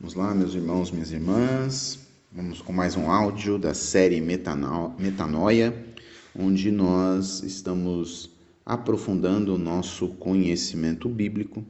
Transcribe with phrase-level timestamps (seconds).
[0.00, 1.98] Vamos lá, meus irmãos, minhas irmãs.
[2.32, 5.74] Vamos com mais um áudio da série Metanoia,
[6.34, 8.30] onde nós estamos
[8.64, 11.62] aprofundando o nosso conhecimento bíblico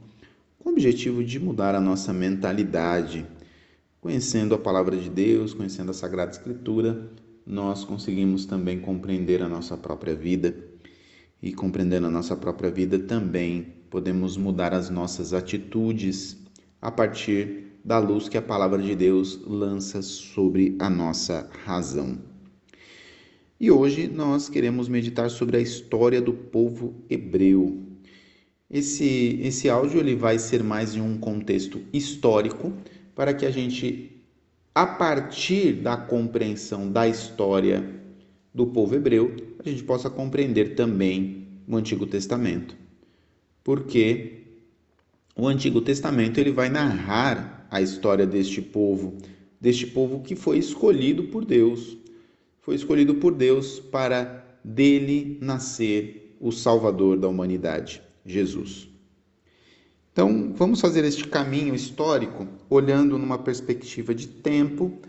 [0.57, 3.25] com o objetivo de mudar a nossa mentalidade.
[3.99, 7.11] Conhecendo a palavra de Deus, conhecendo a Sagrada Escritura,
[7.45, 10.55] nós conseguimos também compreender a nossa própria vida.
[11.43, 16.37] E compreendendo a nossa própria vida também podemos mudar as nossas atitudes
[16.81, 22.19] a partir da luz que a palavra de Deus lança sobre a nossa razão.
[23.59, 27.79] E hoje nós queremos meditar sobre a história do povo hebreu.
[28.69, 32.73] Esse, esse áudio ele vai ser mais em um contexto histórico,
[33.13, 34.23] para que a gente,
[34.73, 37.83] a partir da compreensão da história
[38.53, 42.75] do povo hebreu, a gente possa compreender também o Antigo Testamento.
[43.63, 44.40] Porque
[45.35, 49.17] o Antigo Testamento ele vai narrar a história deste povo,
[49.59, 51.97] deste povo que foi escolhido por Deus.
[52.61, 58.89] Foi escolhido por Deus para dele nascer o Salvador da humanidade, Jesus.
[60.11, 64.99] Então, vamos fazer este caminho histórico olhando numa perspectiva de tempo,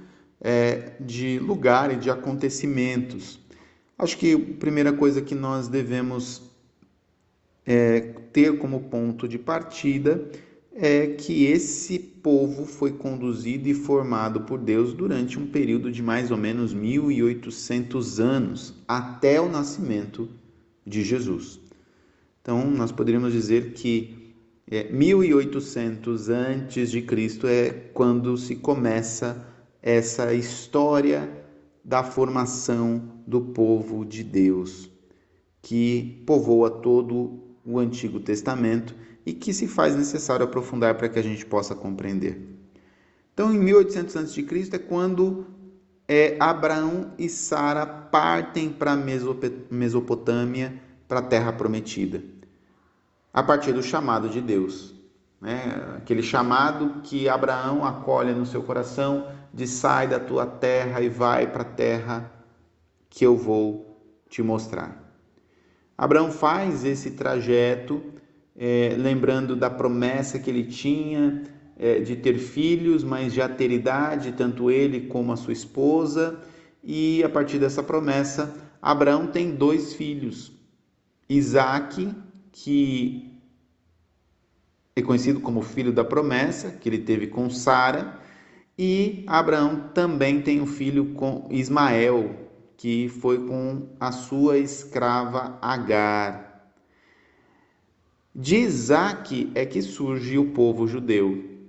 [0.41, 3.41] é, de lugar e de acontecimentos.
[3.99, 6.52] Acho que a primeira coisa que nós devemos
[7.67, 8.01] é,
[8.33, 10.29] ter como ponto de partida
[10.75, 16.31] é que esse povo foi conduzido e formado por Deus durante um período de mais
[16.31, 20.29] ou menos 1800 anos, até o nascimento
[20.87, 21.61] de Jesus.
[22.41, 24.35] Então, nós poderíamos dizer que
[24.71, 29.47] é, 1800 antes de Cristo é quando se começa
[29.83, 31.31] essa história
[31.85, 34.89] da formação do povo de Deus,
[35.61, 41.23] que povoa todo o Antigo Testamento e que se faz necessário aprofundar para que a
[41.23, 42.49] gente possa compreender.
[43.33, 44.47] Então, em 1800 a.C.
[44.73, 45.47] é quando
[46.07, 48.97] é, Abraão e Sara partem para a
[49.71, 52.23] Mesopotâmia, para a Terra Prometida,
[53.33, 54.95] a partir do chamado de Deus.
[55.41, 55.97] Né?
[55.97, 61.47] Aquele chamado que Abraão acolhe no seu coração de sai da tua terra e vai
[61.47, 62.33] para a terra
[63.09, 65.02] que eu vou te mostrar.
[65.97, 68.03] Abraão faz esse trajeto
[68.57, 71.43] é, lembrando da promessa que ele tinha
[71.79, 76.41] é, de ter filhos, mas já ter idade, tanto ele como a sua esposa.
[76.83, 80.53] E a partir dessa promessa, Abraão tem dois filhos:
[81.29, 82.11] Isaac,
[82.51, 83.33] que
[84.95, 88.19] é conhecido como filho da promessa, que ele teve com Sara,
[88.79, 92.42] e Abraão também tem um filho com Ismael,
[92.83, 96.75] que foi com a sua escrava Agar.
[98.35, 101.61] De Isaac é que surge o povo judeu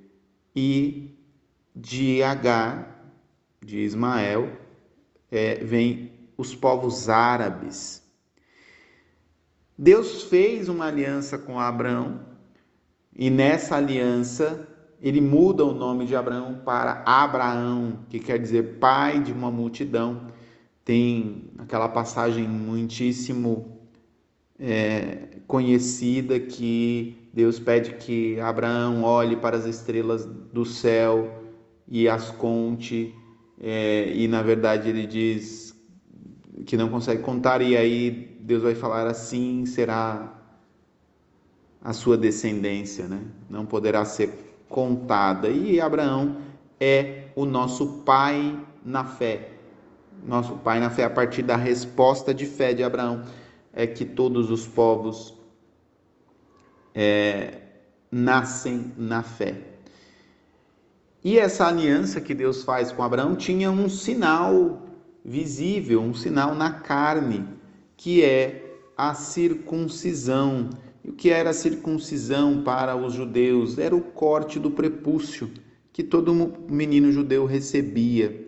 [0.55, 1.15] e
[1.75, 3.13] de Agar,
[3.63, 4.57] de Ismael,
[5.29, 8.01] é, vem os povos árabes.
[9.77, 12.21] Deus fez uma aliança com Abraão
[13.15, 14.67] e nessa aliança
[14.99, 20.33] ele muda o nome de Abraão para Abraão, que quer dizer pai de uma multidão.
[20.85, 23.79] Tem aquela passagem muitíssimo
[24.59, 31.41] é, conhecida que Deus pede que Abraão olhe para as estrelas do céu
[31.87, 33.13] e as conte,
[33.59, 35.75] é, e na verdade ele diz
[36.65, 40.39] que não consegue contar, e aí Deus vai falar assim: será
[41.81, 43.21] a sua descendência, né?
[43.49, 44.29] não poderá ser
[44.69, 45.49] contada.
[45.49, 46.37] E Abraão
[46.79, 49.52] é o nosso pai na fé.
[50.25, 53.23] Nosso pai na fé, a partir da resposta de fé de Abraão
[53.73, 55.33] é que todos os povos
[56.93, 57.59] é,
[58.11, 59.55] nascem na fé.
[61.23, 64.81] E essa aliança que Deus faz com Abraão tinha um sinal
[65.23, 67.45] visível, um sinal na carne,
[67.95, 70.69] que é a circuncisão.
[71.03, 73.77] E o que era a circuncisão para os judeus?
[73.77, 75.49] Era o corte do prepúcio
[75.93, 76.33] que todo
[76.69, 78.42] menino judeu recebia.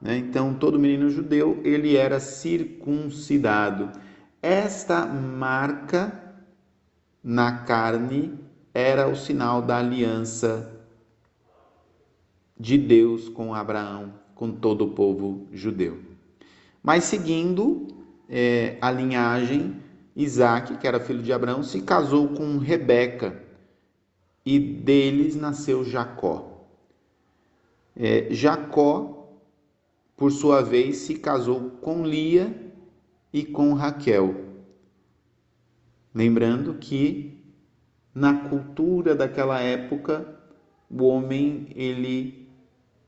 [0.00, 0.16] Né?
[0.18, 3.90] Então, todo menino judeu ele era circuncidado.
[4.42, 6.34] Esta marca
[7.22, 8.38] na carne
[8.72, 10.80] era o sinal da aliança
[12.58, 15.98] de Deus com Abraão, com todo o povo judeu.
[16.82, 17.88] Mas seguindo
[18.28, 19.76] é, a linhagem,
[20.16, 23.42] Isaac, que era filho de Abraão, se casou com Rebeca
[24.44, 26.66] e deles nasceu Jacó.
[27.96, 29.19] É, Jacó,
[30.20, 32.54] por sua vez, se casou com Lia
[33.32, 34.34] e com Raquel.
[36.14, 37.42] Lembrando que
[38.14, 40.38] na cultura daquela época
[40.90, 42.46] o homem ele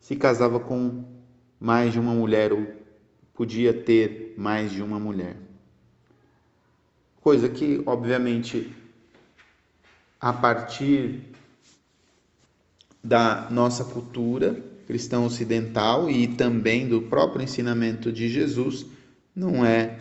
[0.01, 1.05] se casava com
[1.61, 2.67] mais de uma mulher ou
[3.35, 5.37] podia ter mais de uma mulher.
[7.21, 8.75] Coisa que, obviamente,
[10.19, 11.31] a partir
[13.05, 18.87] da nossa cultura cristã ocidental e também do próprio ensinamento de Jesus,
[19.35, 19.99] não é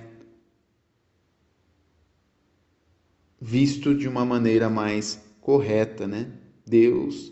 [3.39, 6.31] visto de uma maneira mais correta, né?
[6.65, 7.31] Deus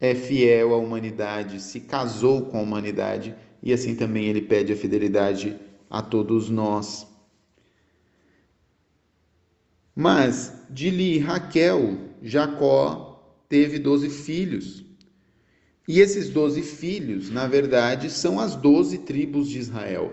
[0.00, 4.76] é fiel à humanidade, se casou com a humanidade e assim também ele pede a
[4.76, 5.58] fidelidade
[5.90, 7.06] a todos nós.
[9.94, 13.08] Mas de Li Raquel, Jacó
[13.48, 14.84] teve doze filhos.
[15.88, 20.12] E esses doze filhos, na verdade, são as doze tribos de Israel.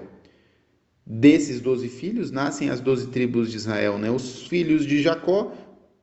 [1.05, 4.09] Desses doze filhos nascem as doze tribos de Israel, né?
[4.09, 5.53] Os filhos de Jacó,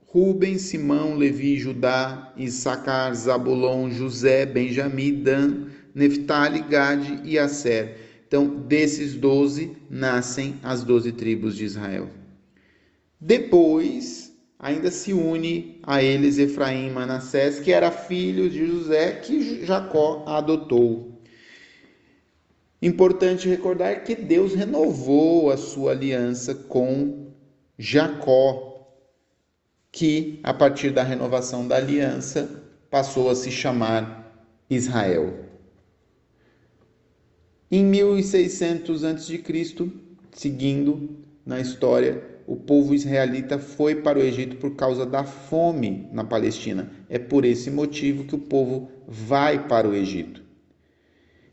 [0.09, 7.97] Ruben, Simão, Levi, Judá, Issacar, Zabulon, José, Benjamim, Dan, Neftali, Gade e Aser.
[8.29, 12.11] Então, desses doze nascem as doze tribos de Israel.
[13.19, 14.22] Depois,
[14.63, 20.23] ainda se une a eles Efraim e Manassés, que era filho de José, que Jacó
[20.25, 21.21] adotou.
[22.81, 27.33] Importante recordar que Deus renovou a sua aliança com
[27.77, 28.89] Jacó,
[29.91, 35.41] que a partir da renovação da aliança passou a se chamar Israel.
[37.71, 39.43] Em 1600 a.C.,
[40.33, 41.11] seguindo
[41.45, 46.91] na história, o povo israelita foi para o Egito por causa da fome na Palestina.
[47.09, 50.43] É por esse motivo que o povo vai para o Egito.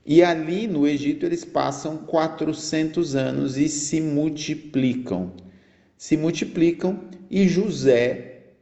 [0.05, 5.33] E ali no Egito eles passam 400 anos e se multiplicam.
[5.97, 8.53] Se multiplicam e José,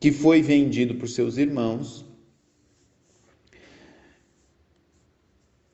[0.00, 2.04] que foi vendido por seus irmãos,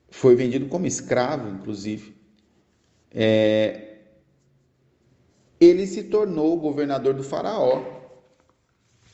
[0.08, 2.14] foi vendido como escravo, inclusive,
[3.10, 3.89] é,
[5.60, 7.84] ele se tornou governador do Faraó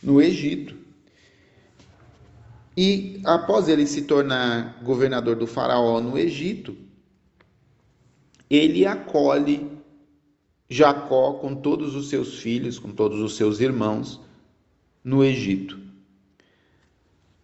[0.01, 0.77] no Egito.
[2.77, 6.77] E após ele se tornar governador do Faraó no Egito,
[8.49, 9.69] ele acolhe
[10.69, 14.21] Jacó com todos os seus filhos, com todos os seus irmãos
[15.03, 15.79] no Egito.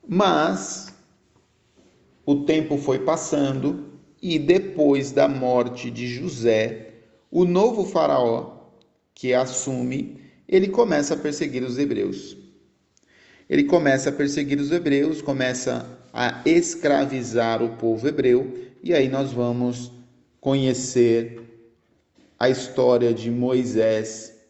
[0.07, 0.95] Mas
[2.27, 6.95] o tempo foi passando e depois da morte de José,
[7.31, 8.52] o novo faraó
[9.23, 12.37] que assume, ele começa a perseguir os hebreus
[13.53, 19.31] ele começa a perseguir os hebreus, começa a escravizar o povo hebreu, e aí nós
[19.31, 19.93] vamos
[20.41, 21.39] conhecer
[22.39, 24.41] a história de Moisés,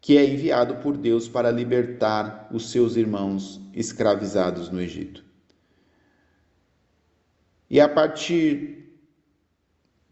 [0.00, 5.22] que é enviado por Deus para libertar os seus irmãos escravizados no Egito.
[7.68, 8.83] E a partir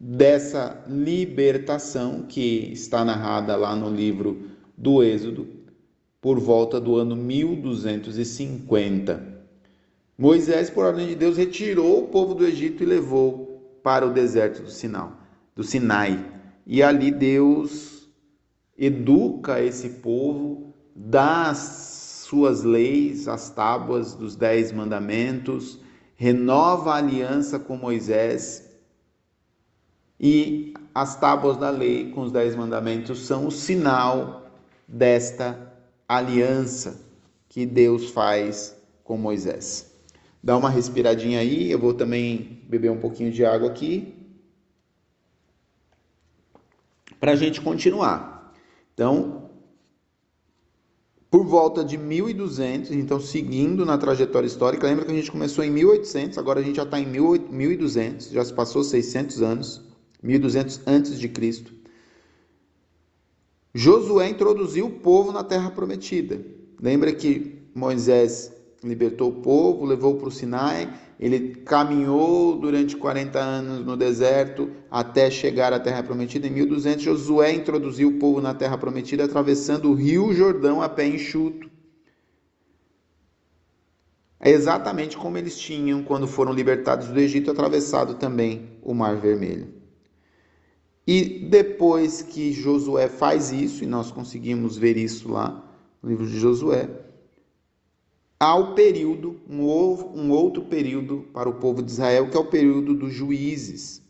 [0.04, 5.46] dessa libertação que está narrada lá no livro do Êxodo,
[6.20, 9.22] por volta do ano 1250.
[10.18, 14.64] Moisés, por ordem de Deus, retirou o povo do Egito e levou para o deserto
[14.64, 15.20] do Sinal,
[15.54, 16.32] do Sinai.
[16.66, 18.08] E ali Deus
[18.76, 25.78] educa esse povo, dá as suas leis, as tábuas dos dez mandamentos,
[26.16, 28.71] renova a aliança com Moisés
[30.22, 34.52] e as tábuas da lei com os dez mandamentos são o sinal
[34.86, 35.74] desta
[36.08, 37.00] aliança
[37.48, 39.90] que Deus faz com Moisés.
[40.40, 44.14] Dá uma respiradinha aí, eu vou também beber um pouquinho de água aqui.
[47.18, 48.52] Para a gente continuar.
[48.94, 49.50] Então,
[51.30, 55.70] por volta de 1200, então seguindo na trajetória histórica, lembra que a gente começou em
[55.70, 59.91] 1800, agora a gente já está em 1200, já se passou 600 anos,
[60.22, 61.72] 1200 antes de Cristo.
[63.74, 66.40] Josué introduziu o povo na terra prometida.
[66.80, 68.52] Lembra que Moisés
[68.84, 75.30] libertou o povo, levou para o Sinai, ele caminhou durante 40 anos no deserto até
[75.30, 76.46] chegar à terra prometida.
[76.46, 81.06] Em 1200, Josué introduziu o povo na terra prometida, atravessando o rio Jordão a pé
[81.06, 81.70] enxuto.
[84.40, 89.81] É exatamente como eles tinham quando foram libertados do Egito, atravessado também o Mar Vermelho.
[91.06, 95.68] E depois que Josué faz isso, e nós conseguimos ver isso lá
[96.02, 96.88] no livro de Josué,
[98.38, 102.94] há o período, um, outro período para o povo de Israel, que é o período
[102.94, 104.02] dos juízes,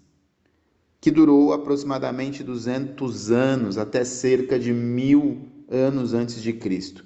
[1.01, 7.05] que durou aproximadamente 200 anos, até cerca de mil anos antes de Cristo.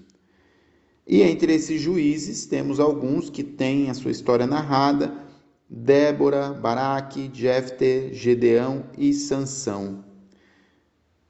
[1.07, 5.26] E entre esses juízes temos alguns que têm a sua história narrada:
[5.69, 10.05] Débora, Baraque, Jefte, Gedeão e Sansão.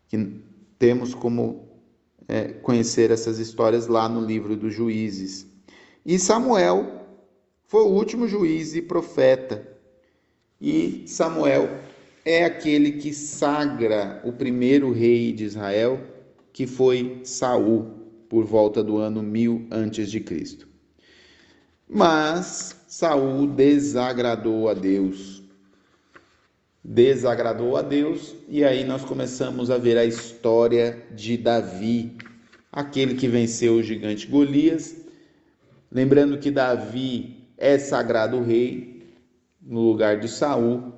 [0.08, 0.40] Que
[0.78, 1.68] temos como
[2.28, 5.46] é, conhecer essas histórias lá no livro dos Juízes.
[6.04, 7.06] E Samuel
[7.66, 9.66] foi o último juiz e profeta.
[10.60, 11.68] E Samuel
[12.24, 16.00] é aquele que sagra o primeiro rei de Israel,
[16.52, 17.90] que foi Saul,
[18.28, 20.68] por volta do ano 1000 antes de Cristo.
[21.88, 25.42] Mas Saul desagradou a Deus.
[26.82, 32.16] Desagradou a Deus e aí nós começamos a ver a história de Davi,
[32.72, 34.96] aquele que venceu o gigante Golias.
[35.92, 39.04] Lembrando que Davi é sagrado rei
[39.60, 40.94] no lugar de Saul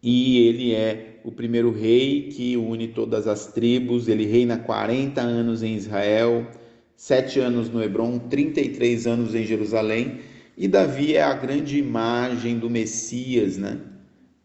[0.00, 4.06] e ele é o primeiro rei que une todas as tribos.
[4.06, 6.46] Ele reina 40 anos em Israel,
[6.94, 10.30] 7 anos no Hebron, 33 anos em Jerusalém.
[10.56, 13.80] E Davi é a grande imagem do Messias, né?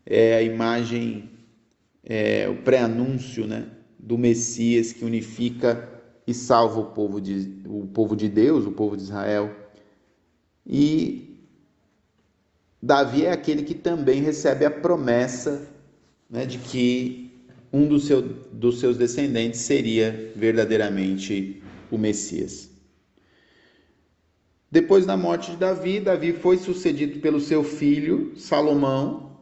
[0.05, 1.29] É a imagem,
[2.03, 3.67] é, o pré-anúncio, né?
[3.99, 5.89] Do Messias que unifica
[6.25, 9.53] e salva o povo de, o povo de Deus, o povo de Israel.
[10.65, 11.27] E
[12.81, 15.67] Davi é aquele que também recebe a promessa
[16.29, 17.31] né, de que
[17.71, 21.61] um dos, seu, dos seus descendentes seria verdadeiramente
[21.91, 22.69] o Messias.
[24.69, 29.37] Depois da morte de Davi, Davi foi sucedido pelo seu filho Salomão,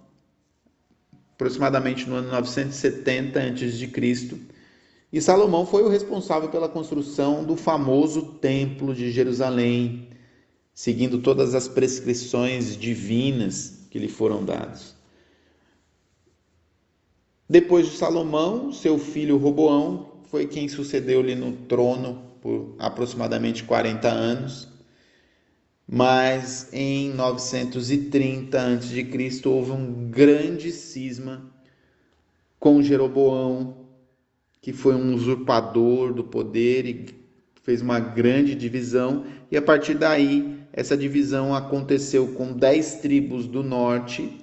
[1.33, 4.39] aproximadamente no ano 970 a.C.
[5.11, 10.09] E Salomão foi o responsável pela construção do famoso Templo de Jerusalém,
[10.73, 14.95] seguindo todas as prescrições divinas que lhe foram dadas.
[17.49, 24.74] Depois de Salomão, seu filho Roboão foi quem sucedeu-lhe no trono por aproximadamente 40 anos.
[25.87, 29.47] Mas em 930 a.C.
[29.47, 31.53] houve um grande cisma
[32.59, 33.85] com Jeroboão,
[34.61, 37.05] que foi um usurpador do poder e
[37.61, 43.63] fez uma grande divisão, e a partir daí essa divisão aconteceu com dez tribos do
[43.63, 44.41] norte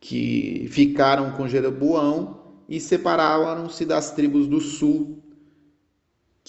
[0.00, 5.22] que ficaram com Jeroboão e separaram-se das tribos do sul,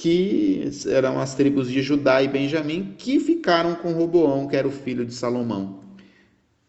[0.01, 4.71] que eram as tribos de Judá e Benjamim, que ficaram com Roboão, que era o
[4.71, 5.79] filho de Salomão.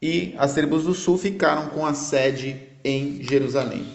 [0.02, 3.86] E as tribos do sul ficaram com a sede em Jerusalém.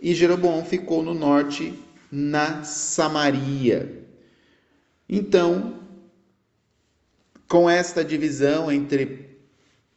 [0.00, 1.74] E Jeroboão ficou no norte,
[2.10, 4.02] na Samaria.
[5.06, 5.74] Então,
[7.46, 9.36] com esta divisão entre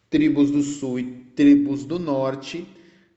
[0.10, 2.68] tribos do sul e tribos do norte,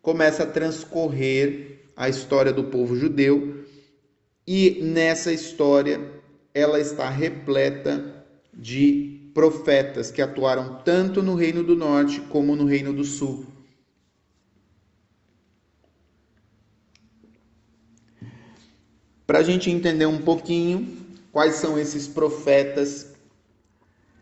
[0.00, 3.55] começa a transcorrer a história do povo judeu,
[4.46, 6.00] e nessa história
[6.54, 8.24] ela está repleta
[8.54, 13.44] de profetas que atuaram tanto no reino do norte como no reino do sul.
[19.26, 20.96] Para a gente entender um pouquinho
[21.32, 23.12] quais são esses profetas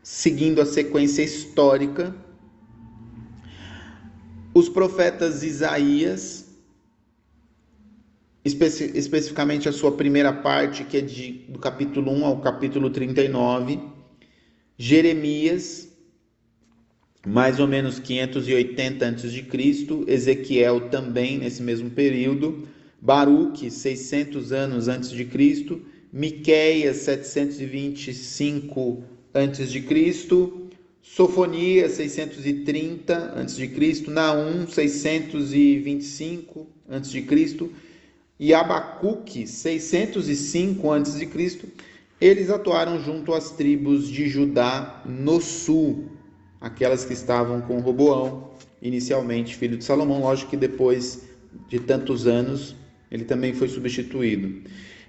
[0.03, 2.15] seguindo a sequência histórica,
[4.55, 6.44] os profetas Isaías,
[8.45, 13.81] especi especificamente a sua primeira parte, que é de, do capítulo 1 ao capítulo 39,
[14.77, 15.89] Jeremias,
[17.27, 19.47] mais ou menos 580 a.C.,
[20.07, 22.69] Ezequiel também nesse mesmo período,
[23.01, 25.81] Baruque, 600 anos antes de Cristo,
[26.13, 29.03] Miqueias, 725
[29.35, 30.69] antes de Cristo,
[31.01, 37.73] Sofonias 630 antes de Cristo, Naum 625 antes de Cristo
[38.39, 41.69] e Abacuque 605 antes de Cristo.
[42.21, 46.07] Eles atuaram junto às tribos de Judá no sul,
[46.61, 48.51] aquelas que estavam com Roboão,
[48.81, 51.23] inicialmente filho de Salomão, lógico que depois
[51.69, 52.75] de tantos anos
[53.11, 54.63] ele também foi substituído.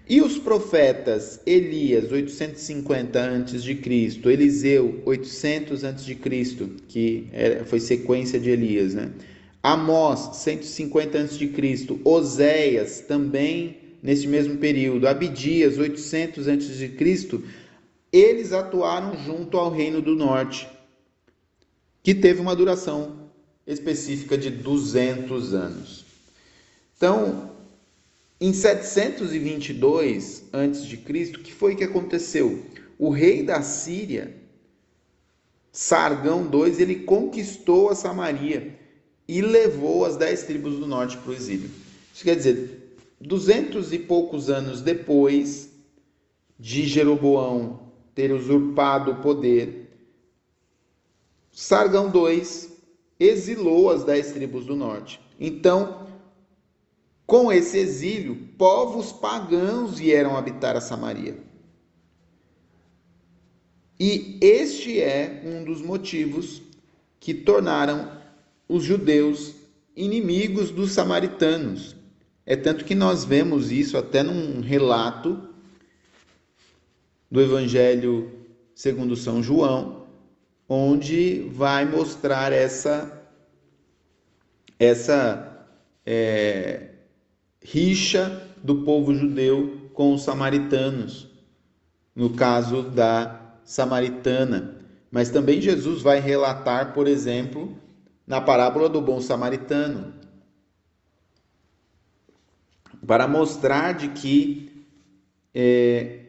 [0.08, 3.80] E os profetas Elias 850 a.C.,
[4.26, 6.16] Eliseu 800 a.C.,
[6.88, 7.28] que
[7.66, 9.10] foi sequência de Elias, né?
[9.68, 11.52] Amós 150 a.C.,
[12.04, 17.42] Oséias também nesse mesmo período, Abidias 800 a.C.,
[18.14, 20.70] eles atuaram junto ao reino do norte,
[22.04, 23.32] que teve uma duração
[23.66, 26.06] específica de 200 anos.
[26.96, 27.50] Então,
[28.40, 30.98] em 722 a.C.,
[31.44, 32.64] que foi que aconteceu?
[33.00, 34.32] O rei da Síria,
[35.72, 38.85] Sargão II, ele conquistou a Samaria
[39.28, 41.70] e levou as dez tribos do norte para o exílio.
[42.14, 45.70] Isso quer dizer, duzentos e poucos anos depois,
[46.58, 49.92] de Jeroboão ter usurpado o poder,
[51.52, 52.44] Sargão II
[53.20, 55.20] exilou as dez tribos do norte.
[55.40, 56.08] Então,
[57.26, 61.38] com esse exílio, povos pagãos vieram habitar a Samaria.
[64.00, 66.62] E este é um dos motivos
[67.20, 68.22] que tornaram
[68.68, 69.56] os judeus
[69.96, 71.96] inimigos dos samaritanos.
[72.46, 75.50] É tanto que nós vemos isso até num relato
[77.30, 78.32] do Evangelho
[78.76, 80.06] segundo São João,
[80.68, 83.12] onde vai mostrar essa
[84.78, 85.68] essa
[86.06, 86.90] é,
[87.64, 91.30] rixa do povo judeu com os samaritanos,
[92.14, 94.76] no caso da samaritana.
[95.10, 97.74] Mas também Jesus vai relatar, por exemplo,
[98.26, 100.14] na parábola do bom samaritano,
[103.06, 104.86] para mostrar de que
[105.54, 106.26] é,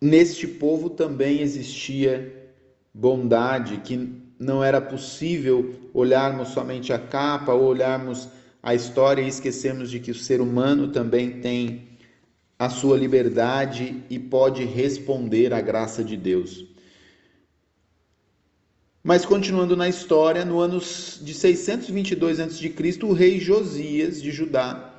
[0.00, 2.52] neste povo também existia
[2.92, 8.28] bondade, que não era possível olharmos somente a capa ou olharmos
[8.62, 11.88] a história e esquecermos de que o ser humano também tem
[12.58, 16.73] a sua liberdade e pode responder à graça de Deus.
[19.04, 24.96] Mas continuando na história, no ano de 622 a.C., o rei Josias de Judá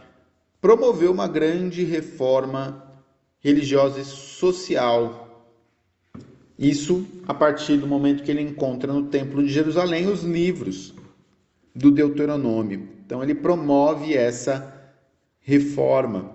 [0.61, 2.83] promoveu uma grande reforma
[3.39, 5.25] religiosa e social
[6.57, 10.93] isso a partir do momento que ele encontra no Templo de Jerusalém os livros
[11.73, 12.87] do Deuteronômio.
[13.05, 14.73] Então ele promove essa
[15.41, 16.33] reforma.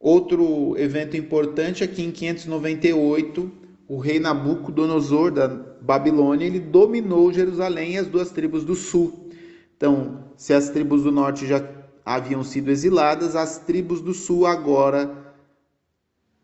[0.00, 7.94] Outro evento importante é que em 598 o rei Nabucodonosor da Babilônia ele dominou Jerusalém
[7.94, 9.30] e as duas tribos do sul.
[9.74, 11.66] Então, se as tribos do norte já
[12.04, 15.34] haviam sido exiladas, as tribos do sul agora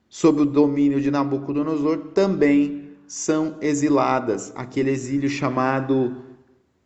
[0.08, 6.16] sob o domínio de Nabucodonosor também são exiladas, aquele exílio chamado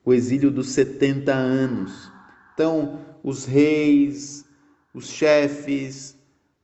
[0.05, 2.11] o exílio dos 70 anos.
[2.55, 4.45] Então, os reis,
[4.93, 6.17] os chefes,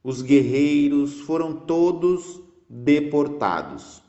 [0.03, 4.03] os guerreiros foram todos deportados.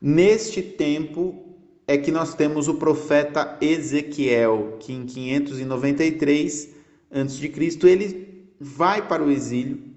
[0.00, 1.50] Neste tempo
[1.86, 6.74] é que nós temos o profeta Ezequiel, que em 593
[7.10, 7.88] a.C.
[7.88, 9.90] ele vai para o exílio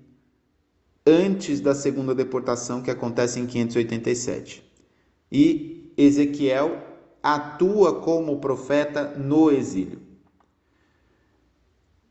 [1.06, 4.64] antes da segunda deportação que acontece em 587.
[5.32, 6.82] E Ezequiel
[7.22, 10.02] atua como profeta no exílio.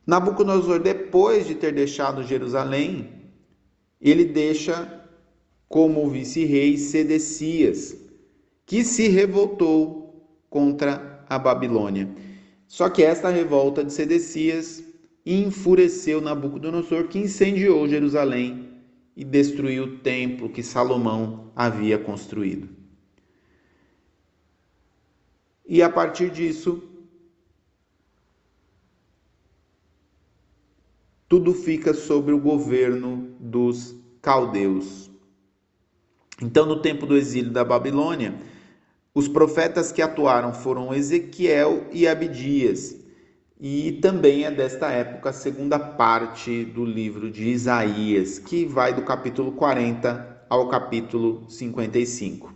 [0.06, 3.30] Nabucodonosor, depois de ter deixado Jerusalém,
[4.00, 5.01] ele deixa
[5.72, 7.96] como vice-rei Sedecias,
[8.66, 12.14] que se revoltou contra a Babilônia.
[12.68, 14.84] Só que esta revolta de Sedecias
[15.24, 18.68] enfureceu Nabucodonosor, que incendiou Jerusalém
[19.16, 22.68] e destruiu o templo que Salomão havia construído.
[25.66, 26.82] E a partir disso,
[31.26, 35.11] tudo fica sobre o governo dos caldeus.
[36.42, 38.34] Então, no tempo do exílio da Babilônia,
[39.14, 42.96] os profetas que atuaram foram Ezequiel e Abidias,
[43.60, 49.02] e também é desta época a segunda parte do livro de Isaías, que vai do
[49.02, 52.52] capítulo 40 ao capítulo 55.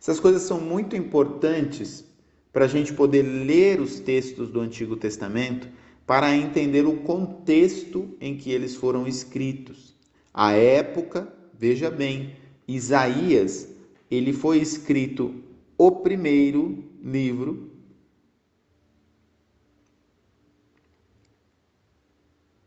[0.00, 2.04] Essas coisas são muito importantes
[2.52, 5.68] para a gente poder ler os textos do Antigo Testamento
[6.04, 9.94] para entender o contexto em que eles foram escritos.
[10.34, 13.68] A época, veja bem, Isaías,
[14.10, 15.34] ele foi escrito
[15.76, 17.70] o primeiro livro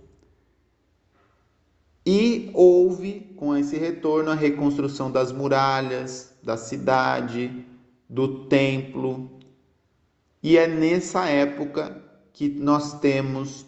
[2.07, 7.65] E houve, com esse retorno, a reconstrução das muralhas, da cidade,
[8.09, 9.31] do templo.
[10.43, 13.67] E é nessa época que nós temos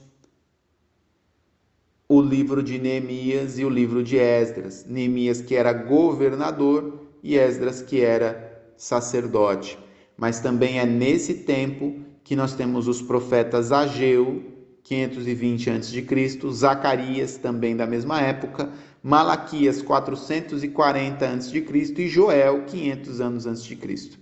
[2.09, 4.85] o livro de Neemias e o livro de Esdras.
[4.87, 9.79] Neemias que era governador e Esdras que era sacerdote.
[10.17, 14.52] Mas também é nesse tempo que nós temos os profetas Ageu,
[14.92, 18.70] 520 a.C., Zacarias, também da mesma época,
[19.02, 21.64] Malaquias, 440 a.C.
[21.96, 24.18] e Joel, 500 anos antes de Cristo.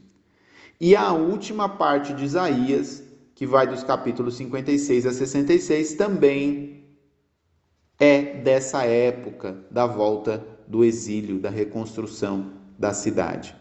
[0.80, 3.02] E a última parte de Isaías,
[3.34, 6.84] que vai dos capítulos 56 a 66, também
[7.98, 13.56] é dessa época da volta do exílio, da reconstrução da cidade.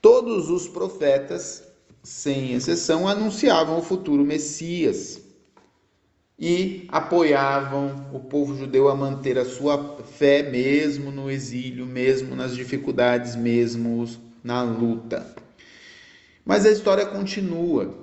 [0.00, 1.62] Todos os profetas,
[2.02, 5.29] sem exceção, anunciavam o futuro Messias
[6.40, 12.56] e apoiavam o povo judeu a manter a sua fé mesmo no exílio, mesmo nas
[12.56, 14.08] dificuldades, mesmo
[14.42, 15.36] na luta.
[16.42, 17.94] Mas a história continua.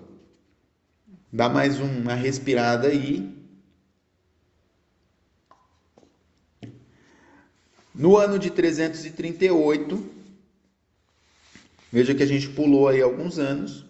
[1.34, 3.36] Dá mais uma respirada aí.
[7.94, 10.06] No ano de 338,
[11.92, 13.87] veja que a gente pulou aí alguns anos,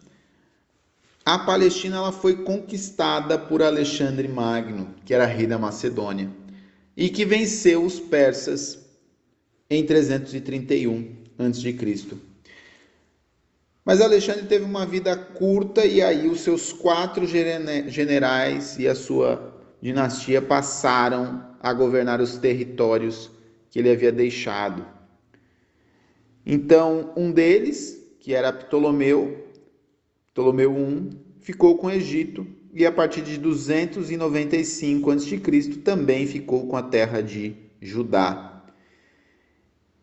[1.27, 6.31] a Palestina ela foi conquistada por Alexandre Magno, que era rei da Macedônia,
[6.95, 8.79] e que venceu os persas
[9.69, 12.17] em 331 a.C.
[13.83, 19.53] Mas Alexandre teve uma vida curta e aí os seus quatro generais e a sua
[19.81, 23.29] dinastia passaram a governar os territórios
[23.69, 24.85] que ele havia deixado.
[26.45, 29.46] Então, um deles, que era Ptolomeu,
[30.38, 35.39] Ptolomeu I, ficou com o Egito e a partir de 295 a.C.
[35.84, 38.63] também ficou com a terra de Judá.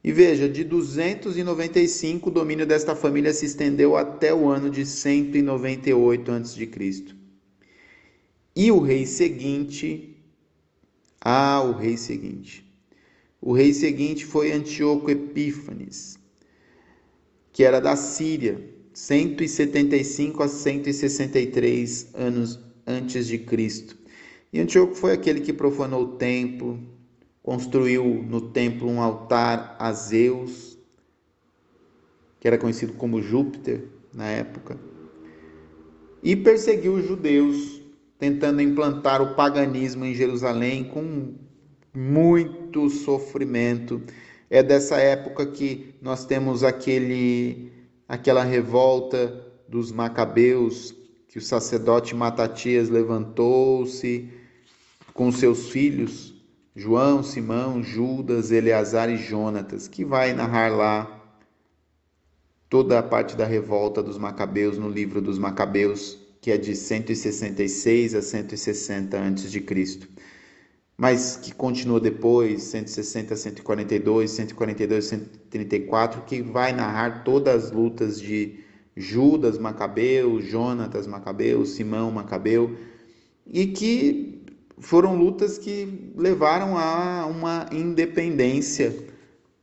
[0.03, 6.33] E veja, de 295 o domínio desta família se estendeu até o ano de 198
[6.33, 7.05] a.C.
[8.57, 10.17] E o rei seguinte,
[11.21, 12.69] ah, o rei seguinte,
[13.41, 16.19] o rei seguinte foi Antíoco Epífanes,
[17.53, 23.99] que era da Síria, 175 a 163 anos antes de Cristo.
[24.53, 26.79] E Antíoco foi aquele que profanou o templo,
[27.43, 30.79] construiu no templo um altar a Zeus,
[32.39, 34.79] que era conhecido como Júpiter na época,
[36.23, 37.83] e perseguiu os judeus,
[38.17, 41.35] tentando implantar o paganismo em Jerusalém com
[41.93, 44.01] muito sofrimento.
[44.49, 47.73] É dessa época que nós temos aquele
[48.15, 50.95] aquela revolta dos macabeus,
[51.29, 54.31] que o sacerdote Matatias levantou-se
[55.13, 56.35] com seus filhos,
[56.77, 61.21] João, Simão, Judas, Eleazar e Jonatas, que vai narrar lá
[62.69, 68.15] toda a parte da revolta dos macabeus no livro dos macabeus, que é de 166
[68.15, 69.61] a 160 a.C
[70.97, 78.61] mas que continua depois, 160, 142, 142, 134, que vai narrar todas as lutas de
[78.97, 82.77] Judas Macabeu, Jonatas Macabeu, Simão Macabeu,
[83.47, 84.43] e que
[84.79, 88.95] foram lutas que levaram a uma independência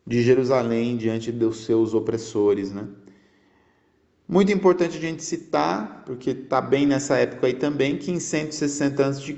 [0.06, 2.88] de Jerusalém diante dos seus opressores, né?
[4.28, 9.06] Muito importante a gente citar, porque está bem nessa época aí também, que em 160
[9.06, 9.38] a.C.,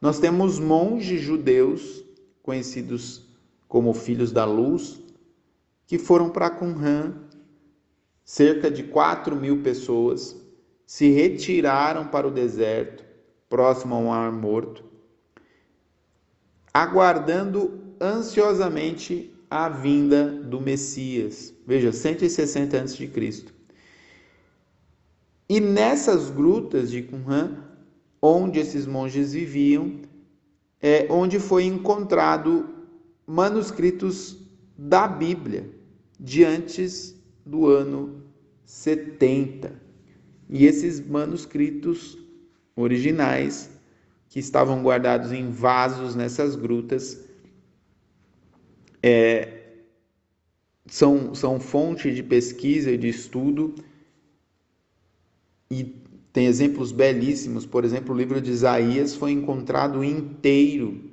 [0.00, 2.02] nós temos monges judeus,
[2.42, 3.28] conhecidos
[3.68, 5.00] como filhos da luz,
[5.86, 7.14] que foram para Qumran,
[8.24, 10.36] cerca de 4 mil pessoas,
[10.86, 13.04] se retiraram para o deserto,
[13.48, 14.84] próximo ao Mar Morto,
[16.72, 21.52] aguardando ansiosamente a vinda do Messias.
[21.66, 23.44] Veja, 160 a.C.
[25.48, 27.69] E nessas grutas de Qumran
[28.20, 30.00] onde esses monges viviam,
[30.80, 32.68] é, onde foi encontrado
[33.26, 34.36] manuscritos
[34.76, 35.70] da Bíblia
[36.18, 38.22] de antes do ano
[38.64, 39.72] 70.
[40.48, 42.18] E esses manuscritos
[42.74, 43.70] originais,
[44.28, 47.24] que estavam guardados em vasos nessas grutas,
[49.02, 49.60] é,
[50.86, 53.74] são, são fonte de pesquisa e de estudo
[55.70, 55.84] e
[56.32, 61.10] tem exemplos belíssimos, por exemplo, o livro de Isaías foi encontrado inteiro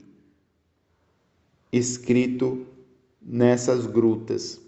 [1.71, 2.65] escrito
[3.21, 4.61] nessas grutas.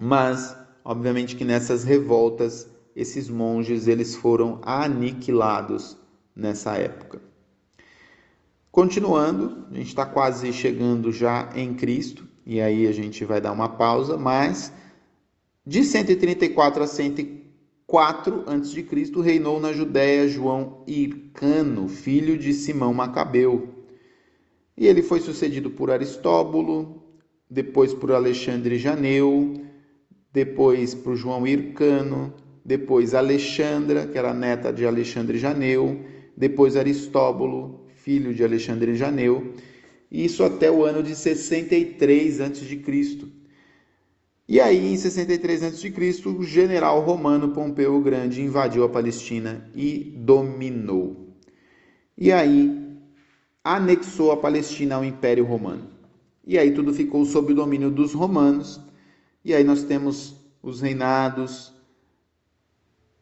[0.00, 5.96] Mas, obviamente que nessas revoltas, esses monges eles foram aniquilados
[6.34, 7.22] nessa época.
[8.70, 13.52] Continuando, a gente está quase chegando já em Cristo, e aí a gente vai dar
[13.52, 14.72] uma pausa, mas
[15.64, 17.43] de 134 a 140
[17.94, 23.68] 4 a.C., reinou na Judéia João Hircano, filho de Simão Macabeu.
[24.76, 27.04] E ele foi sucedido por Aristóbulo,
[27.48, 29.62] depois por Alexandre Janeu,
[30.32, 36.00] depois por João Hircano, depois Alexandra, que era neta de Alexandre Janeu,
[36.36, 39.54] depois Aristóbulo, filho de Alexandre Janeu,
[40.10, 42.76] isso até o ano de 63 a.C.
[44.46, 45.92] E aí, em 63 a.C.,
[46.28, 51.34] o general romano Pompeu o Grande invadiu a Palestina e dominou.
[52.16, 52.84] E aí,
[53.64, 55.88] anexou a Palestina ao Império Romano.
[56.46, 58.78] E aí tudo ficou sob o domínio dos romanos.
[59.42, 61.72] E aí nós temos os reinados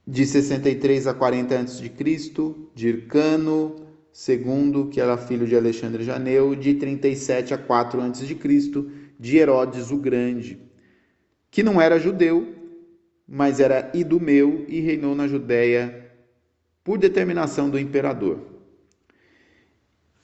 [0.05, 1.89] de 63 a 40 a.C.,
[2.75, 3.77] de Hircano
[4.29, 8.37] II, que era filho de Alexandre Janeu, de 37 a 4 a.C.,
[9.21, 10.61] de Herodes o Grande,
[11.53, 12.55] que não era judeu,
[13.29, 16.11] mas era idumeu e reinou na Judéia
[16.83, 18.41] por determinação do imperador.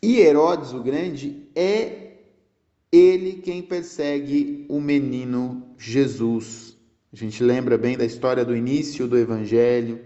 [0.02, 2.14] E Herodes o Grande é
[2.90, 6.74] ele quem persegue o menino Jesus.
[7.12, 10.00] A gente lembra bem da história do início do Evangelho,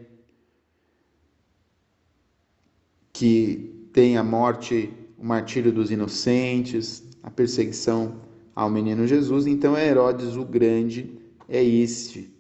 [3.13, 9.47] que tem a morte, o martírio dos inocentes, a perseguição ao menino Jesus.
[9.47, 12.33] Então, Herodes o Grande é este.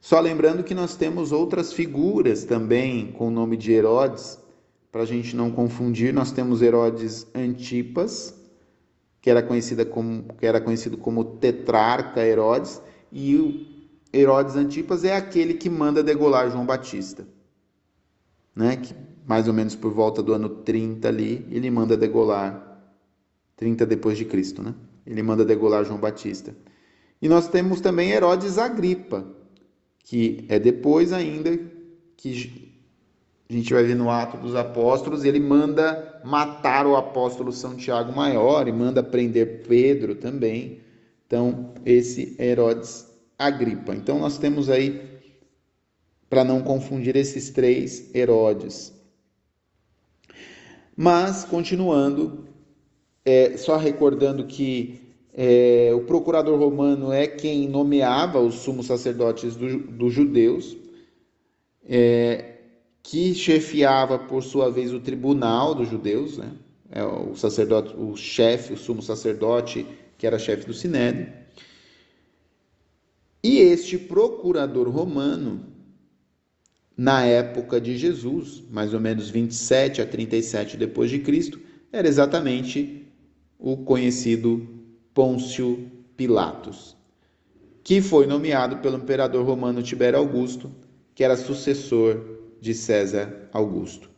[0.00, 4.38] Só lembrando que nós temos outras figuras também com o nome de Herodes
[4.92, 8.32] para a gente não confundir, nós temos Herodes Antipas,
[9.20, 13.66] que era, conhecida como, que era conhecido como tetrarca Herodes, e o
[14.16, 17.26] Herodes Antipas é aquele que manda degolar João Batista.
[18.54, 18.76] Né?
[18.76, 18.94] Que
[19.26, 22.73] mais ou menos por volta do ano 30 ali, ele manda degolar
[23.56, 24.74] 30 depois de Cristo, né?
[25.06, 26.54] Ele manda degolar João Batista.
[27.20, 29.26] E nós temos também Herodes Agripa,
[29.98, 31.58] que é depois ainda
[32.16, 32.74] que
[33.48, 38.14] a gente vai ver no Ato dos Apóstolos, ele manda matar o apóstolo São Tiago
[38.14, 40.80] Maior e manda prender Pedro também.
[41.26, 43.06] Então, esse Herodes
[43.38, 43.94] Agripa.
[43.94, 45.20] Então, nós temos aí,
[46.28, 48.92] para não confundir esses três Herodes.
[50.96, 52.48] Mas, continuando,
[53.24, 55.00] é, só recordando que
[55.32, 60.76] é, o procurador romano é quem nomeava os sumos sacerdotes do, dos judeus.
[61.86, 62.54] É,
[63.04, 66.52] que chefiava, por sua vez, o tribunal dos judeus, né?
[66.90, 71.30] É o sacerdote, o chefe, o sumo sacerdote, que era chefe do sinédrio.
[73.42, 75.66] E este procurador romano,
[76.96, 81.60] na época de Jesus, mais ou menos 27 a 37 depois de Cristo,
[81.92, 83.03] era exatamente
[83.58, 84.66] o conhecido
[85.12, 86.96] Pôncio Pilatos,
[87.82, 90.70] que foi nomeado pelo imperador romano Tibério Augusto,
[91.14, 94.10] que era sucessor de César Augusto.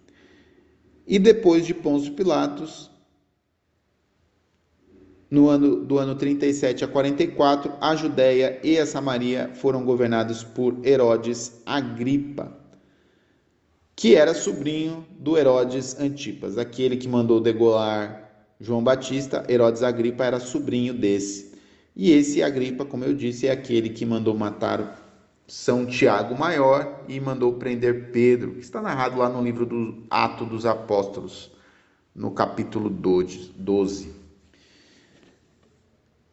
[1.06, 2.90] E depois de Pôncio Pilatos,
[5.30, 10.84] no ano do ano 37 a 44, a Judéia e a Samaria foram governados por
[10.84, 12.56] Herodes Agripa,
[13.94, 18.25] que era sobrinho do Herodes Antipas, aquele que mandou degolar
[18.60, 19.44] João Batista.
[19.48, 21.54] Herodes Agripa era sobrinho desse.
[21.94, 25.02] E esse Agripa, como eu disse, é aquele que mandou matar
[25.46, 30.44] são Tiago Maior e mandou prender Pedro, que está narrado lá no livro do Ato
[30.44, 31.52] dos Apóstolos,
[32.14, 34.12] no capítulo 12.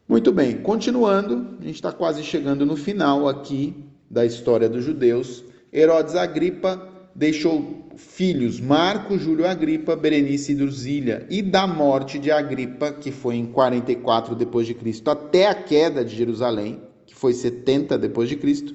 [0.08, 5.44] Muito bem, continuando, a gente está quase chegando no final aqui da história dos judeus.
[5.72, 12.92] Herodes Agripa deixou filhos Marco, Júlio Agripa, Berenice e Drusília, e da morte de Agripa,
[12.92, 17.96] que foi em 44 depois de Cristo, até a queda de Jerusalém, que foi 70
[17.98, 18.74] depois de Cristo,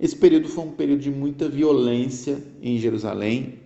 [0.00, 3.60] esse período foi um período de muita violência em Jerusalém,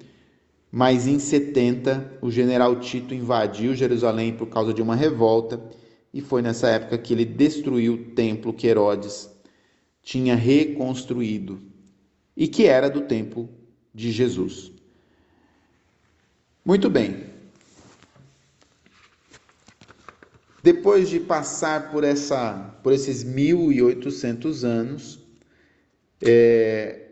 [0.70, 5.62] mas em 70 o general Tito invadiu Jerusalém por causa de uma revolta
[6.12, 9.30] e foi nessa época que ele destruiu o templo que Herodes
[10.02, 11.58] tinha reconstruído
[12.34, 13.48] e que era do templo
[13.94, 14.72] de Jesus.
[16.64, 17.24] Muito bem.
[20.62, 25.18] Depois de passar por essa por esses 1800 anos,
[26.22, 27.08] é,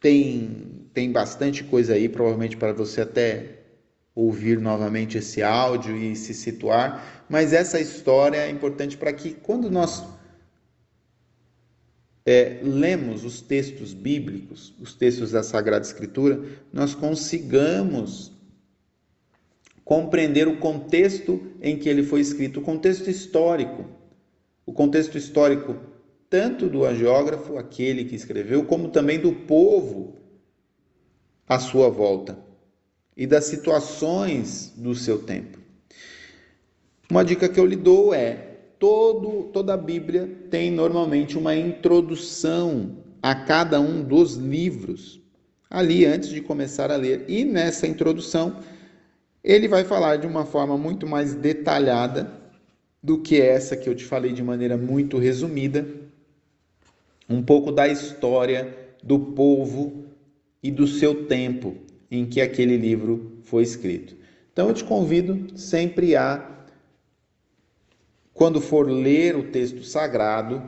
[0.00, 3.60] tem, tem bastante coisa aí, provavelmente para você até
[4.14, 9.70] ouvir novamente esse áudio e se situar, mas essa história é importante para que quando
[9.70, 10.04] nós
[12.24, 18.32] é, lemos os textos bíblicos, os textos da Sagrada Escritura, nós consigamos
[19.84, 23.84] compreender o contexto em que ele foi escrito, o contexto histórico.
[24.64, 25.76] O contexto histórico
[26.32, 30.16] tanto do agiógrafo, aquele que escreveu, como também do povo
[31.46, 32.38] à sua volta
[33.14, 35.58] e das situações do seu tempo.
[37.10, 38.51] Uma dica que eu lhe dou é:
[38.82, 45.20] todo, toda a Bíblia tem normalmente uma introdução a cada um dos livros,
[45.70, 47.24] ali antes de começar a ler.
[47.28, 48.56] E nessa introdução,
[49.44, 52.28] ele vai falar de uma forma muito mais detalhada
[53.00, 55.86] do que essa que eu te falei de maneira muito resumida,
[57.28, 60.06] um pouco da história do povo
[60.60, 61.76] e do seu tempo
[62.10, 64.16] em que aquele livro foi escrito.
[64.52, 66.51] Então eu te convido sempre a,
[68.34, 70.62] quando for ler o texto sagrado,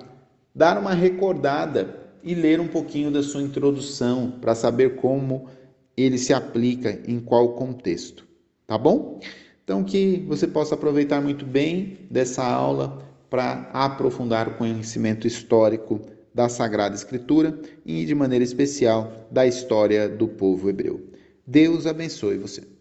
[0.55, 5.49] dar uma recordada e ler um pouquinho da sua introdução para saber como
[5.97, 8.27] ele se aplica em qual contexto,
[8.67, 9.21] tá bom?
[9.63, 16.01] Então que você possa aproveitar muito bem dessa aula para aprofundar o conhecimento histórico
[16.35, 21.01] da Sagrada Escritura e de maneira especial da história do povo hebreu.
[21.47, 22.74] Deus abençoe você.